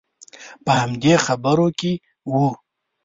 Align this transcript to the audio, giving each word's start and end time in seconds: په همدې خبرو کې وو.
په 0.63 0.71
همدې 0.81 1.13
خبرو 1.25 1.67
کې 1.79 1.91
وو. 2.31 2.47